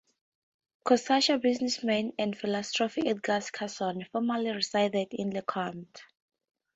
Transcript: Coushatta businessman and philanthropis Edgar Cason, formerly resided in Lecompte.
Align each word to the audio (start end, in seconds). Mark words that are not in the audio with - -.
Coushatta 0.83 1.39
businessman 1.39 2.11
and 2.17 2.35
philanthropis 2.35 3.03
Edgar 3.05 3.33
Cason, 3.37 4.03
formerly 4.11 4.49
resided 4.49 5.09
in 5.11 5.29
Lecompte. 5.29 5.99